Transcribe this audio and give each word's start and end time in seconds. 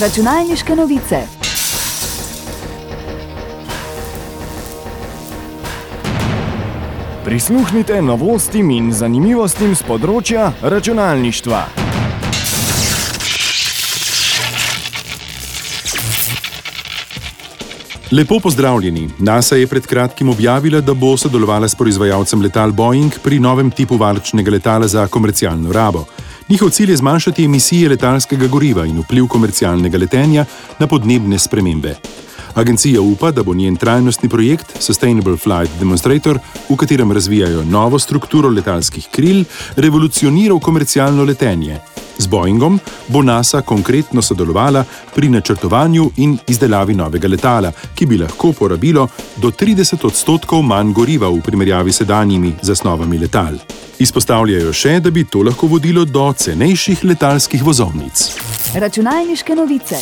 Računalniške 0.00 0.74
novice. 0.76 1.18
Prisluhnite 7.24 8.02
novostim 8.02 8.72
in 8.74 8.88
zanimivostim 8.90 9.76
z 9.78 9.86
področja 9.86 10.48
računalništva. 10.62 11.60
Lepo 18.10 18.40
pozdravljeni. 18.42 19.08
NASA 19.18 19.62
je 19.62 19.70
pred 19.70 19.86
kratkim 19.86 20.28
objavila, 20.28 20.82
da 20.82 20.94
bo 20.94 21.14
sodelovala 21.16 21.70
s 21.70 21.78
proizvajalcem 21.78 22.42
letal 22.42 22.74
Boeing 22.74 23.14
pri 23.22 23.38
novem 23.38 23.70
tipu 23.70 23.94
varčnega 23.96 24.50
letala 24.50 24.90
za 24.90 25.06
komercialno 25.06 25.70
rabo. 25.72 26.08
Njihov 26.48 26.70
cilj 26.70 26.90
je 26.90 26.96
zmanjšati 26.96 27.44
emisije 27.44 27.88
letalskega 27.88 28.46
goriva 28.46 28.84
in 28.86 28.98
vpliv 29.00 29.26
komercialnega 29.26 29.98
letenja 29.98 30.44
na 30.78 30.86
podnebne 30.86 31.38
spremembe. 31.38 31.94
Agencija 32.54 33.00
upa, 33.00 33.30
da 33.30 33.42
bo 33.42 33.54
njen 33.54 33.76
trajnostni 33.76 34.28
projekt 34.28 34.76
Sustainable 34.80 35.36
Flight 35.36 35.78
Demonstrator, 35.78 36.38
v 36.68 36.76
katerem 36.76 37.12
razvijajo 37.12 37.64
novo 37.64 37.98
strukturo 37.98 38.48
letalskih 38.48 39.08
kril, 39.10 39.44
revolucioniral 39.76 40.60
komercialno 40.60 41.24
letenje. 41.24 41.80
Z 42.18 42.26
Boeingom 42.26 42.78
bo 43.08 43.22
NASA 43.22 43.62
konkretno 43.62 44.22
sodelovala 44.22 44.84
pri 45.14 45.28
načrtovanju 45.28 46.10
in 46.16 46.38
izdelavi 46.46 46.94
novega 46.94 47.28
letala, 47.28 47.72
ki 47.94 48.06
bi 48.06 48.18
lahko 48.18 48.52
porabilo 48.52 49.08
do 49.36 49.50
30 49.50 50.06
odstotkov 50.06 50.62
manj 50.62 50.92
goriva 50.92 51.28
v 51.28 51.40
primerjavi 51.40 51.92
s 51.92 52.02
sedanjimi 52.02 52.54
zasnovami 52.62 53.18
letal. 53.18 53.58
Izpostavljajo 53.98 54.72
še, 54.72 54.98
da 55.00 55.10
bi 55.10 55.24
to 55.24 55.42
lahko 55.46 55.66
vodilo 55.70 56.04
do 56.04 56.32
cenejših 56.32 57.04
letalskih 57.04 57.62
vozovnic. 57.62 58.30
Računalniške 58.74 59.54
novice. 59.54 60.00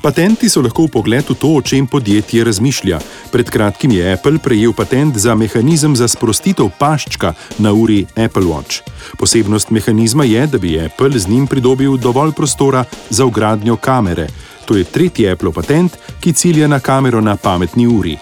Patenti 0.00 0.48
so 0.48 0.62
lahko 0.62 0.88
pogled 0.88 1.28
v 1.28 1.34
to, 1.34 1.48
o 1.56 1.62
čem 1.62 1.86
podjetje 1.86 2.44
razmišlja. 2.44 2.98
Pred 3.32 3.50
kratkim 3.50 3.92
je 3.92 4.12
Apple 4.12 4.38
prejel 4.38 4.72
patent 4.72 5.16
za 5.16 5.34
mehanizem 5.34 5.96
za 5.96 6.08
sprostitev 6.08 6.70
paščka 6.78 7.34
na 7.58 7.72
uri 7.72 8.06
Apple 8.16 8.48
Watch. 8.48 8.80
Posebnost 9.18 9.70
mehanizma 9.70 10.24
je, 10.24 10.46
da 10.46 10.58
bi 10.58 10.80
Apple 10.80 11.18
z 11.18 11.28
njim 11.28 11.46
pridobil 11.46 11.96
dovolj 11.96 12.32
prostora 12.32 12.84
za 13.10 13.24
ugradnjo 13.24 13.76
kamere. 13.76 14.28
To 14.64 14.76
je 14.76 14.84
tretji 14.84 15.28
Apple 15.28 15.52
patent, 15.52 15.98
ki 16.20 16.32
cilja 16.32 16.68
na 16.68 16.80
kamero 16.80 17.20
na 17.20 17.36
pametni 17.36 17.86
uri. 17.86 18.16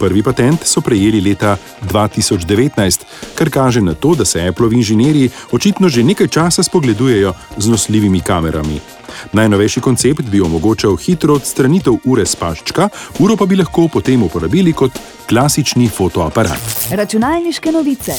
Prvi 0.00 0.22
patent 0.22 0.64
so 0.64 0.80
prejeli 0.80 1.20
leta 1.20 1.56
2019, 1.84 3.04
kar 3.34 3.50
kaže 3.50 3.80
na 3.84 3.94
to, 3.94 4.14
da 4.14 4.24
se 4.24 4.40
Apple 4.48 4.72
inženirji 4.72 5.30
očitno 5.52 5.88
že 5.88 6.04
nekaj 6.04 6.28
časa 6.28 6.62
spogledujejo 6.62 7.34
z 7.58 7.68
nosljivimi 7.68 8.20
kamerami. 8.20 8.80
Najnovejši 9.32 9.80
koncept 9.80 10.30
bi 10.30 10.40
omogočal 10.40 10.96
hitro 10.96 11.34
odstranitev 11.34 12.00
ure 12.04 12.26
z 12.26 12.36
paščka, 12.36 12.88
uro 13.18 13.36
pa 13.36 13.46
bi 13.46 13.60
lahko 13.60 13.88
potem 13.88 14.22
uporabili 14.22 14.72
kot 14.72 14.98
klasični 15.28 15.88
fotoaparat. 15.88 16.90
Računalniške 16.90 17.72
novice. 17.72 18.18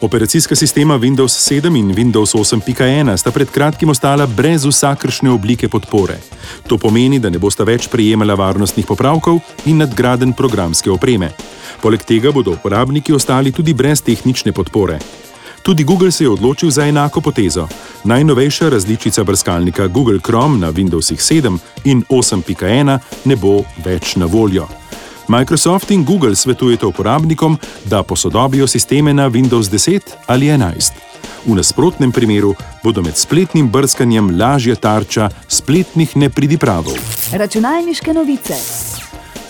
Operacijska 0.00 0.56
sistema 0.56 0.98
Windows 0.98 1.36
7 1.52 1.78
in 1.78 1.92
Windows 1.94 2.34
8.1 2.34 3.16
sta 3.16 3.30
pred 3.30 3.50
kratkim 3.50 3.88
ostala 3.88 4.26
brez 4.26 4.64
vsakršne 4.64 5.30
oblike 5.30 5.68
podpore. 5.68 6.16
To 6.66 6.78
pomeni, 6.78 7.18
da 7.18 7.28
ne 7.30 7.38
bosta 7.38 7.64
več 7.68 7.88
prejemala 7.92 8.34
varnostnih 8.34 8.86
popravkov 8.88 9.42
in 9.68 9.76
nadgraden 9.84 10.32
programske 10.32 10.90
opreme. 10.90 11.28
Poleg 11.82 12.04
tega 12.08 12.32
bodo 12.32 12.56
uporabniki 12.56 13.12
ostali 13.12 13.52
tudi 13.52 13.74
brez 13.74 14.00
tehnične 14.00 14.52
podpore. 14.56 14.98
Tudi 15.62 15.84
Google 15.84 16.10
se 16.10 16.24
je 16.24 16.30
odločil 16.30 16.70
za 16.70 16.86
enako 16.86 17.20
potezo. 17.20 17.68
Najnovejša 18.04 18.68
različica 18.68 19.24
brskalnika 19.24 19.86
Google 19.86 20.18
Chrome 20.26 20.58
na 20.58 20.72
Windowsih 20.72 21.20
7 21.42 21.58
in 21.84 22.02
8.1 22.08 22.98
ne 23.24 23.36
bo 23.36 23.62
več 23.84 24.16
na 24.16 24.26
voljo. 24.26 24.68
Microsoft 25.28 25.90
in 25.90 26.04
Google 26.04 26.36
svetujeta 26.36 26.86
uporabnikom, 26.86 27.58
da 27.84 28.02
posodobijo 28.02 28.66
sisteme 28.66 29.14
na 29.14 29.28
Windows 29.28 29.70
10 29.70 30.00
ali 30.26 30.46
11. 30.46 30.92
V 31.46 31.54
nasprotnem 31.54 32.12
primeru 32.12 32.54
bodo 32.84 33.02
med 33.02 33.16
spletnim 33.16 33.70
brskanjem 33.70 34.38
lažja 34.40 34.74
tarča 34.74 35.28
spletnih 35.48 36.16
nepridipravov. 36.16 36.96
Računalniške 37.32 38.14
novice. 38.14 38.54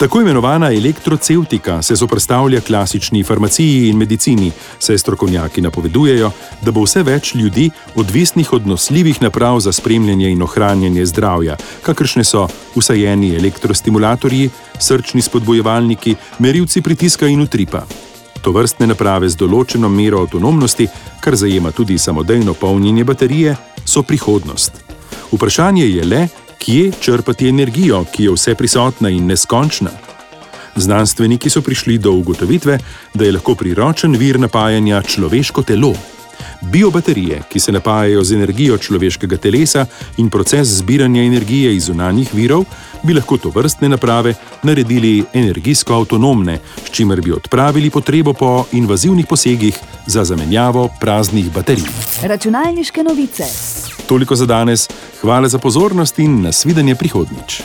Tako 0.01 0.21
imenovana 0.21 0.73
elektroceutika 0.73 1.83
se 1.83 1.95
zoprstavlja 1.95 2.61
klasični 2.61 3.25
farmaciji 3.25 3.89
in 3.89 3.97
medicini, 3.97 4.51
saj 4.79 4.99
strokovnjaki 4.99 5.61
napovedujejo, 5.61 6.31
da 6.63 6.71
bo 6.71 6.87
vse 6.87 7.03
več 7.03 7.35
ljudi 7.35 7.67
odvisnih 7.95 8.53
od 8.53 8.67
nosljivih 8.67 9.23
naprav 9.23 9.61
za 9.61 9.73
spremljanje 9.73 10.31
in 10.31 10.43
ohranjanje 10.43 11.05
zdravja, 11.07 11.57
kakršne 11.83 12.25
so 12.25 12.47
usajeni 12.75 13.35
elektrostimulatorji, 13.37 14.51
srčni 14.79 15.23
spodbojevalniki, 15.23 16.15
merilci 16.39 16.81
pritiska 16.83 17.29
in 17.29 17.43
utripa. 17.45 17.85
To 18.41 18.57
vrstne 18.57 18.87
naprave 18.87 19.29
z 19.29 19.37
določeno 19.37 19.89
mero 19.93 20.23
avtonomnosti, 20.25 20.89
kar 21.21 21.37
zajema 21.37 21.77
tudi 21.77 21.99
samodejno 21.99 22.55
polnjenje 22.55 23.05
baterije, 23.05 23.57
so 23.85 24.03
prihodnost. 24.03 24.81
Vprašanje 25.33 25.85
je 25.87 26.05
le, 26.05 26.29
kje 26.61 26.93
črpati 27.01 27.49
energijo, 27.49 28.05
ki 28.13 28.25
je 28.25 28.37
vse 28.37 28.55
prisotna 28.55 29.09
in 29.09 29.27
neskončna. 29.27 29.91
Znanstveniki 30.77 31.51
so 31.51 31.63
prišli 31.63 31.99
do 31.99 32.13
ugotovitve, 32.13 32.79
da 33.15 33.25
je 33.25 33.33
lahko 33.33 33.55
priročen 33.55 34.17
vir 34.17 34.41
napajanja 34.41 35.03
človeško 35.03 35.63
telo. 35.63 35.95
Biobaterije, 36.61 37.43
ki 37.49 37.61
se 37.61 37.73
napajajo 37.73 38.25
z 38.25 38.35
energijo 38.35 38.79
človeškega 38.79 39.37
telesa 39.37 39.87
in 40.17 40.31
proces 40.31 40.69
zbiranja 40.69 41.23
energije 41.23 41.75
iz 41.77 41.85
zunanjih 41.85 42.35
virov, 42.35 42.65
bi 43.03 43.15
lahko 43.15 43.39
to 43.39 43.53
vrstne 43.55 43.89
naprave 43.89 44.35
naredili 44.63 45.25
energijsko 45.33 45.95
avtonomne, 45.95 46.59
s 46.85 46.91
čimer 46.91 47.21
bi 47.21 47.33
odpravili 47.33 47.91
potrebo 47.91 48.33
po 48.33 48.65
invazivnih 48.73 49.27
posegih 49.27 49.79
za 50.07 50.25
zamenjavo 50.25 50.89
praznih 51.01 51.53
baterij. 51.53 51.85
Računalniške 52.23 53.03
novice. 53.03 53.45
Toliko 54.07 54.37
za 54.37 54.47
danes, 54.47 54.89
hvala 55.21 55.49
za 55.49 55.59
pozornost 55.59 56.19
in 56.19 56.43
nasvidenje 56.43 56.95
prihodnjič. 56.95 57.63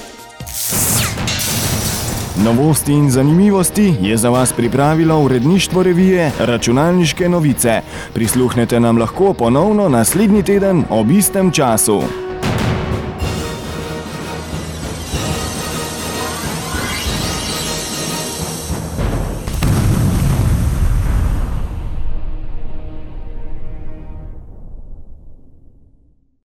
Novosti 2.43 2.93
in 2.93 3.11
zanimivosti 3.11 3.93
je 4.01 4.17
za 4.17 4.29
vas 4.29 4.53
pripravilo 4.53 5.19
uredništvo 5.19 5.83
revije 5.83 6.31
Računalniške 6.39 7.29
novice. 7.29 7.81
Prisluhnete 8.13 8.79
nam 8.79 8.97
lahko 8.97 9.33
ponovno 9.33 9.89
naslednji 9.89 10.43
teden 10.43 10.83
ob 10.89 11.11
istem 11.11 11.51
času. 11.51 12.24